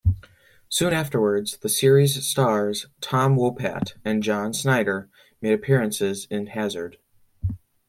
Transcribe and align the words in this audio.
Soon 0.67 0.93
afterwards, 0.93 1.57
the 1.57 1.69
series' 1.69 2.25
stars 2.25 2.87
Tom 3.01 3.35
Wopat 3.35 3.93
and 4.03 4.23
John 4.23 4.51
Schneider 4.51 5.11
made 5.41 5.53
appearances 5.53 6.25
in 6.31 6.47
Hazard. 6.47 6.97